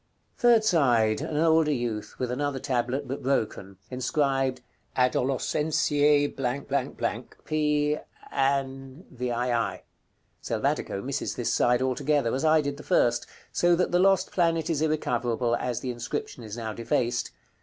Third 0.35 0.63
side. 0.63 1.21
An 1.21 1.37
older 1.37 1.71
youth, 1.71 2.15
with 2.17 2.31
another 2.31 2.57
tablet, 2.57 3.07
but 3.07 3.21
broken. 3.21 3.77
Inscribed 3.91 4.61
"ADOLOSCENCIE 4.97 6.27
P. 6.29 7.95
AN. 8.31 9.03
VII." 9.11 9.31
Selvatico 10.41 11.03
misses 11.03 11.35
this 11.35 11.53
side 11.53 11.83
altogether, 11.83 12.33
as 12.33 12.43
I 12.43 12.61
did 12.61 12.77
the 12.77 12.81
first, 12.81 13.27
so 13.51 13.75
that 13.75 13.91
the 13.91 13.99
lost 13.99 14.31
planet 14.31 14.71
is 14.71 14.81
irrecoverable, 14.81 15.55
as 15.57 15.81
the 15.81 15.91
inscription 15.91 16.43
is 16.43 16.57
now 16.57 16.73
defaced. 16.73 17.29